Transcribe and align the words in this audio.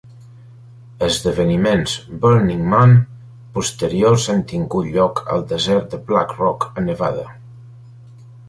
Esdeveniments 1.07 1.91
Burning 2.23 2.63
Man 2.71 2.95
posteriors 3.59 4.27
han 4.33 4.41
tingut 4.55 4.89
lloc 4.99 5.23
al 5.37 5.47
desert 5.55 5.87
de 5.95 6.01
Black 6.09 6.37
Rock 6.41 6.69
a 6.81 6.89
Nevada. 6.91 7.29